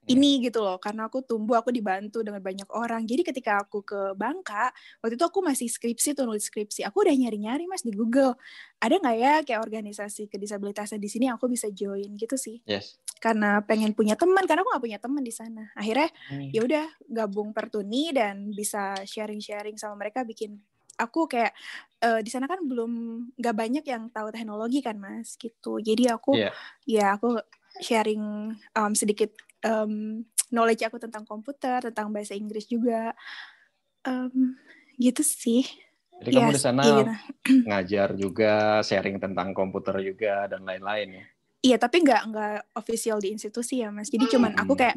[0.08, 3.04] ini gitu loh karena aku tumbuh aku dibantu dengan banyak orang.
[3.04, 4.72] Jadi ketika aku ke Bangka
[5.04, 6.86] waktu itu aku masih skripsi tuh nulis skripsi.
[6.88, 8.38] Aku udah nyari-nyari mas di Google.
[8.80, 12.62] Ada nggak ya kayak organisasi kedisabilitasan di sini aku bisa join gitu sih?
[12.64, 12.96] Yes.
[13.20, 15.68] karena pengen punya teman karena aku nggak punya teman di sana.
[15.76, 16.56] Akhirnya hmm.
[16.56, 20.56] ya udah gabung pertuni dan bisa sharing-sharing sama mereka bikin
[20.96, 21.52] aku kayak
[22.00, 22.92] uh, di sana kan belum
[23.36, 25.80] nggak banyak yang tahu teknologi kan mas gitu.
[25.80, 26.52] Jadi aku yeah.
[26.84, 27.40] ya aku
[27.80, 29.32] sharing um, sedikit
[29.64, 33.14] um, knowledge aku tentang komputer, tentang bahasa Inggris juga.
[34.04, 34.56] Um,
[35.00, 35.64] gitu sih.
[36.20, 37.16] Jadi kamu di sana iya.
[37.72, 41.24] ngajar juga, sharing tentang komputer juga dan lain-lain ya.
[41.60, 44.12] Iya, tapi nggak nggak official di institusi ya, Mas.
[44.12, 44.96] Jadi cuman aku kayak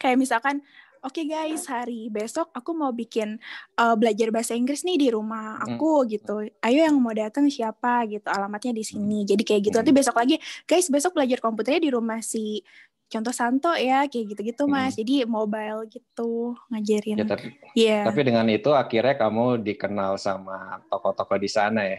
[0.00, 0.64] kayak misalkan
[1.02, 3.36] oke okay guys hari besok aku mau bikin
[3.76, 6.08] uh, belajar bahasa Inggris nih di rumah aku hmm.
[6.14, 10.14] gitu ayo yang mau datang siapa gitu alamatnya di sini jadi kayak gitu nanti besok
[10.14, 12.62] lagi guys besok belajar komputernya di rumah si
[13.12, 15.00] contoh Santo ya kayak gitu-gitu mas hmm.
[15.04, 17.46] jadi mobile gitu ngajarin ya, tapi,
[17.76, 18.02] yeah.
[18.08, 21.98] tapi dengan itu akhirnya kamu dikenal sama tokoh-tokoh di sana ya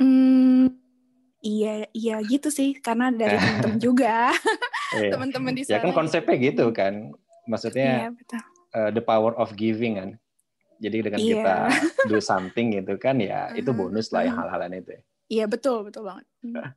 [0.00, 0.72] hmm,
[1.44, 4.32] iya iya gitu sih karena dari teman-teman juga
[4.96, 5.12] iya.
[5.12, 7.12] teman-teman di sana ya kan konsepnya gitu kan
[7.44, 8.40] maksudnya yeah, betul.
[8.72, 10.16] Uh, the power of giving kan
[10.78, 11.28] jadi dengan yeah.
[11.34, 11.56] kita
[12.06, 15.02] do something gitu kan ya itu bonus lah yang hal-hal itu ya.
[15.28, 16.24] Iya betul betul banget.
[16.40, 16.56] Hmm.
[16.56, 16.72] Oke,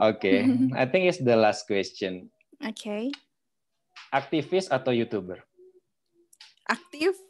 [0.00, 0.36] okay.
[0.72, 2.32] I think it's the last question.
[2.64, 2.72] Oke.
[2.72, 3.04] Okay.
[4.12, 5.44] Aktivis atau youtuber?
[6.66, 7.20] Aktivis.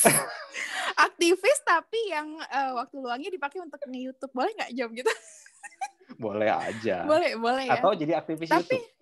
[1.06, 4.32] Aktivis tapi yang uh, waktu luangnya dipakai untuk nge-YouTube.
[4.32, 5.12] Boleh nggak jawab gitu?
[6.24, 7.06] boleh aja.
[7.06, 7.78] Boleh, boleh ya.
[7.78, 8.98] Atau jadi aktivis tapi, YouTube.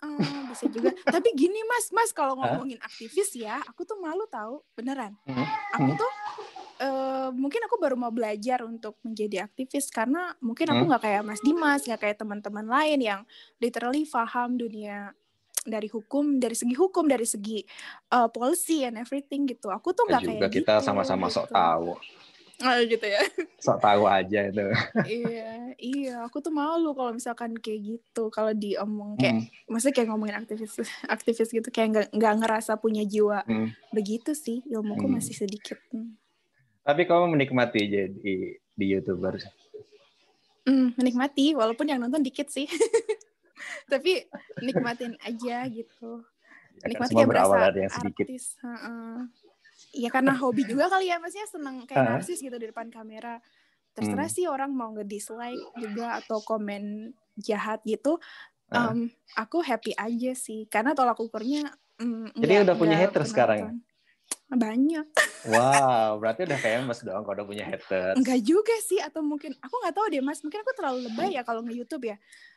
[0.00, 0.90] Uh, bisa juga.
[1.14, 2.88] Tapi gini Mas, Mas kalau ngomongin huh?
[2.88, 5.12] aktivis ya, aku tuh malu tahu, beneran.
[5.28, 5.44] Hmm?
[5.76, 6.12] Aku tuh
[6.80, 11.40] uh, mungkin aku baru mau belajar untuk menjadi aktivis karena mungkin aku nggak kayak Mas
[11.44, 13.20] Dimas, nggak kayak teman-teman lain yang
[13.60, 15.12] literally paham dunia
[15.60, 17.60] dari hukum, dari segi hukum, dari segi
[18.16, 19.68] uh, policy and everything gitu.
[19.68, 20.56] Aku tuh nggak kayak kita gitu.
[20.64, 21.36] kita sama-sama gitu.
[21.36, 21.92] sok tahu.
[22.60, 23.24] Oh, gitu ya.
[23.64, 24.66] Sok tahu aja itu.
[25.08, 26.14] iya, iya.
[26.28, 28.28] Aku tuh malu kalau misalkan kayak gitu.
[28.28, 29.64] Kalau diomong kayak, hmm.
[29.64, 30.76] maksudnya kayak ngomongin aktivis,
[31.08, 33.96] aktivis gitu kayak nggak nggak ngerasa punya jiwa hmm.
[33.96, 34.60] begitu sih.
[34.68, 35.14] Ilmuku hmm.
[35.16, 35.80] masih sedikit.
[35.88, 36.20] Hmm.
[36.80, 39.36] Tapi kamu menikmati jadi di youtuber?
[40.64, 42.68] Mm, menikmati, walaupun yang nonton dikit sih.
[43.92, 44.24] Tapi
[44.64, 46.24] nikmatin aja gitu.
[46.80, 48.26] Ya, nikmati kan, kayak berasa yang sedikit.
[48.28, 48.44] artis.
[49.90, 52.08] Iya karena hobi juga kali ya, maksudnya seneng kayak uh.
[52.16, 53.42] narsis gitu di depan kamera.
[53.90, 54.36] Terserah hmm.
[54.38, 58.22] sih orang mau nge-dislike juga atau komen jahat gitu.
[58.70, 59.42] Um, uh.
[59.42, 61.74] Aku happy aja sih, karena tolak ukurnya.
[61.98, 63.82] Um, Jadi enggak, udah punya hater sekarang?
[64.58, 65.06] Banyak.
[65.46, 68.18] Wow, berarti udah famous dong kalau udah punya haters.
[68.18, 71.42] Enggak juga sih, atau mungkin aku nggak tahu deh mas, mungkin aku terlalu lebay ya
[71.46, 72.16] kalau nge-YouTube ya.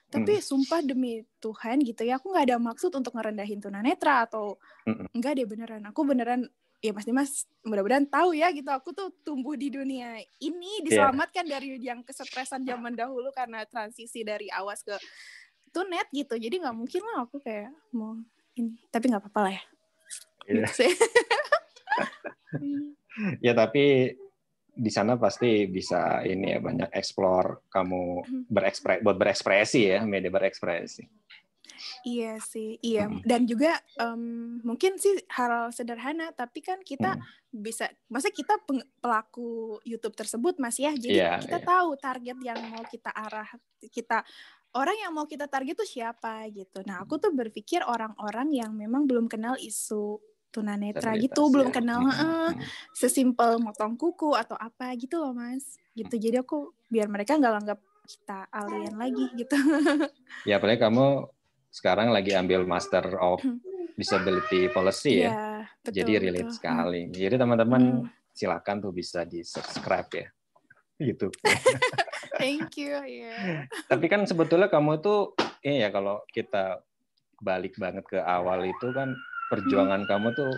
[0.09, 0.45] Tapi hmm.
[0.45, 4.57] sumpah demi Tuhan gitu ya, aku nggak ada maksud untuk ngerendahin tunanetra atau
[4.89, 5.13] hmm.
[5.13, 5.81] enggak deh beneran.
[5.89, 6.49] Aku beneran
[6.83, 10.83] ya Mas Dimas mudah-mudahan tahu ya gitu aku tuh tumbuh di dunia ini iya.
[10.83, 11.51] diselamatkan yeah.
[11.55, 14.91] dari yang kesetresan zaman dahulu karena transisi dari awas ke
[15.71, 18.19] tunet gitu jadi nggak mungkin lah aku kayak mau
[18.59, 19.63] ini tapi nggak apa-apa lah ya
[20.51, 20.67] yeah.
[20.67, 20.91] gitu
[23.45, 24.13] ya tapi
[24.73, 28.43] di sana pasti bisa ini ya banyak explore kamu hmm.
[28.49, 31.05] berekspre buat berekspresi ya media berekspresi
[32.03, 33.07] Iya sih, iya.
[33.07, 33.23] Hmm.
[33.23, 37.63] Dan juga um, mungkin sih hal sederhana, tapi kan kita hmm.
[37.63, 38.59] bisa, masa kita
[38.99, 40.91] pelaku YouTube tersebut, mas ya.
[40.91, 41.67] Jadi yeah, kita yeah.
[41.67, 43.47] tahu target yang mau kita arah,
[43.87, 44.19] kita
[44.75, 46.83] orang yang mau kita target tuh siapa gitu.
[46.83, 50.19] Nah, aku tuh berpikir orang-orang yang memang belum kenal isu
[50.53, 51.81] tunanetra gitu, belum ya.
[51.81, 52.53] kenal uh,
[52.93, 55.81] sesimpel motong kuku atau apa gitu loh mas.
[55.97, 56.13] Gitu.
[56.13, 59.57] Jadi aku biar mereka nggak anggap kita alien lagi gitu.
[60.49, 61.27] Ya, apalagi kamu
[61.73, 63.57] sekarang lagi ambil Master of hmm.
[63.97, 65.31] Disability Policy ya.
[65.31, 65.43] ya
[65.81, 66.57] betul, Jadi relate betul.
[66.59, 67.01] sekali.
[67.09, 68.09] Jadi teman-teman hmm.
[68.35, 70.27] silakan tuh bisa di subscribe ya
[71.01, 71.33] YouTube.
[72.41, 72.99] Thank you.
[73.01, 73.69] Yeah.
[73.87, 76.83] Tapi kan sebetulnya kamu tuh ini ya kalau kita
[77.43, 79.15] balik banget ke awal itu kan
[79.51, 80.09] perjuangan hmm.
[80.09, 80.53] kamu tuh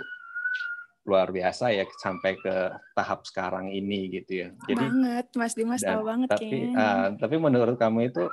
[1.05, 2.55] luar biasa ya sampai ke
[2.97, 4.47] tahap sekarang ini gitu ya.
[4.65, 8.25] Jadi banget Mas Dimas dan, tahu banget tapi, uh, tapi menurut kamu itu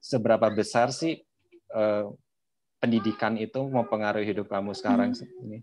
[0.00, 1.20] seberapa besar sih
[1.76, 2.08] uh,
[2.80, 5.44] pendidikan itu mempengaruhi hidup kamu sekarang hmm.
[5.44, 5.58] ini?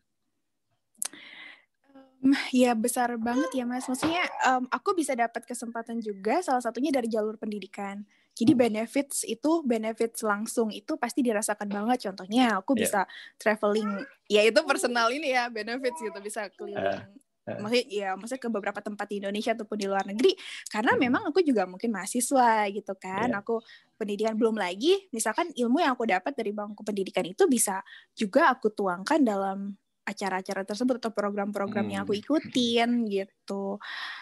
[2.49, 3.85] Ya besar banget ya mas.
[3.85, 8.01] Maksudnya um, aku bisa dapat kesempatan juga salah satunya dari jalur pendidikan.
[8.37, 8.61] Jadi hmm.
[8.69, 12.09] benefits itu benefits langsung itu pasti dirasakan banget.
[12.09, 12.81] Contohnya aku yeah.
[12.85, 13.01] bisa
[13.37, 13.89] traveling,
[14.29, 17.05] ya itu personal ini ya benefits gitu bisa keliling.
[17.05, 17.25] Uh
[17.55, 20.35] maksudnya ya maksudnya ke beberapa tempat di Indonesia ataupun di luar negeri
[20.67, 20.99] karena hmm.
[20.99, 23.39] memang aku juga mungkin mahasiswa gitu kan yeah.
[23.39, 23.63] aku
[23.95, 27.79] pendidikan belum lagi misalkan ilmu yang aku dapat dari bangku pendidikan itu bisa
[28.11, 31.91] juga aku tuangkan dalam acara-acara tersebut atau program-program hmm.
[31.91, 32.23] yang aku hmm.
[32.23, 33.75] ikutin gitu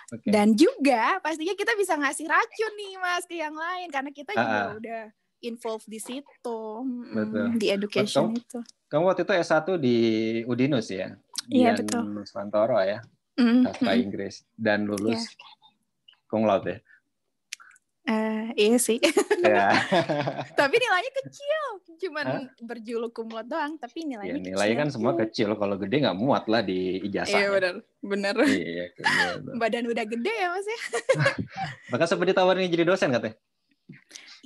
[0.10, 0.30] okay.
[0.34, 4.58] dan juga pastinya kita bisa ngasih racun nih mas ke yang lain karena kita juga
[4.66, 5.04] uh udah
[5.46, 6.60] involved di situ
[7.14, 7.54] Betul.
[7.62, 9.98] di education kamu, itu kamu waktu itu S1 di
[10.50, 11.14] Udinus ya
[11.46, 12.02] Iya betul.
[12.10, 13.00] Nusantara ya
[13.38, 13.94] mm -hmm.
[13.94, 16.26] Inggris dan lulus yeah.
[16.26, 16.78] cum laude ya.
[18.06, 19.02] Uh, iya sih.
[19.42, 19.74] Yeah.
[20.60, 21.64] tapi nilainya kecil,
[22.06, 22.46] cuman huh?
[22.62, 24.54] berjuluk kumlot doang, tapi nilainya ya, kecil.
[24.54, 27.34] Nilainya kan semua kecil, kalau gede nggak muat lah di ijazah.
[27.34, 27.74] Iya benar,
[28.06, 28.36] benar.
[28.46, 28.94] Iya,
[29.62, 30.80] Badan udah gede ya mas ya.
[31.98, 33.42] Bahkan sempat ditawarin jadi dosen katanya.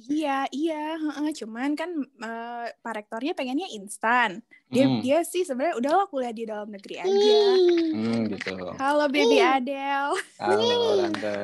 [0.09, 0.97] Iya, iya,
[1.37, 4.41] cuman kan uh, Pak Rektornya pengennya instan.
[4.73, 5.05] Dia hmm.
[5.05, 7.37] dia sih sebenarnya udahlah kuliah di dalam negeri aja.
[7.93, 8.57] Hmm, gitu.
[8.81, 10.17] Halo baby Adele.
[10.41, 11.37] Halo Tante.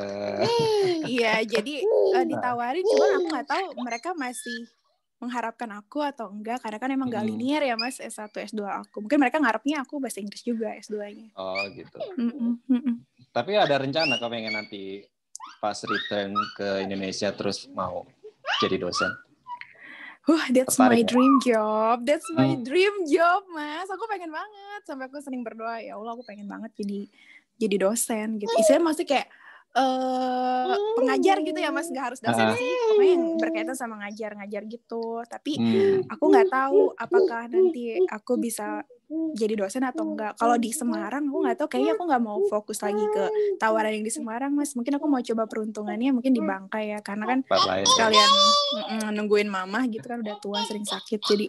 [1.06, 1.86] Iya, jadi
[2.18, 4.66] uh, ditawarin cuman aku nggak tahu mereka masih
[5.22, 7.18] mengharapkan aku atau enggak karena kan emang hmm.
[7.22, 9.06] gak linear ya Mas S1 S2 aku.
[9.06, 11.38] Mungkin mereka ngarepnya aku bahasa Inggris juga S2-nya.
[11.38, 11.98] Oh, gitu.
[12.18, 12.96] Mm -mm,
[13.30, 15.06] Tapi ada rencana kau pengen nanti
[15.62, 18.04] pas return ke Indonesia terus mau
[18.64, 19.12] jadi dosen?
[20.26, 21.10] Wah, uh, that's Tertarik my ya?
[21.10, 21.96] dream job.
[22.02, 22.66] That's my hmm.
[22.66, 23.86] dream job, Mas.
[23.94, 24.82] Aku pengen banget.
[24.82, 27.06] Sampai aku sering berdoa, ya Allah, aku pengen banget jadi
[27.62, 28.50] jadi dosen gitu.
[28.58, 29.30] Istilahnya masih kayak
[29.76, 32.56] uh, pengajar gitu ya mas nggak harus dosen uh.
[32.56, 36.08] sih pokoknya yang berkaitan sama ngajar-ngajar gitu tapi hmm.
[36.10, 38.82] aku nggak tahu apakah nanti aku bisa
[39.36, 42.82] jadi dosen atau enggak kalau di Semarang aku nggak tahu kayaknya aku nggak mau fokus
[42.82, 43.24] lagi ke
[43.62, 47.26] tawaran yang di Semarang mas mungkin aku mau coba peruntungannya mungkin di Bangkai ya karena
[47.30, 47.40] kan
[47.86, 48.32] sekalian
[49.14, 51.46] nungguin mama gitu kan udah tua sering sakit jadi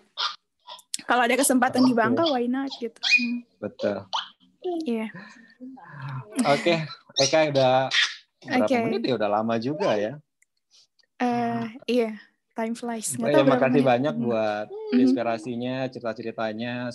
[1.08, 3.00] kalau ada kesempatan di Bangka why not gitu
[3.62, 4.06] betul
[4.84, 6.48] iya yeah.
[6.48, 6.84] oke okay.
[7.16, 7.88] Eka udah
[8.44, 8.80] berapa okay.
[8.84, 10.20] menit ya udah lama juga ya.
[11.16, 12.20] Uh, iya,
[12.52, 13.16] time flies.
[13.16, 15.00] Oh, ya, makasih banyak buat mm-hmm.
[15.00, 16.92] inspirasinya, cerita-ceritanya.